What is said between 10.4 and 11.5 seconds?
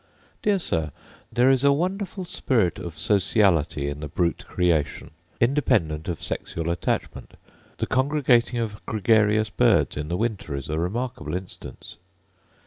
is a remarkable